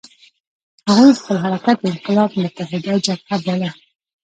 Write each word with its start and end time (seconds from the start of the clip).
هغوی 0.89 1.11
خپل 1.21 1.35
حرکت 1.43 1.77
د 1.79 1.85
انقلاب 1.93 2.29
متحده 2.43 2.93
جبهه 3.05 3.37
باله. 3.45 3.71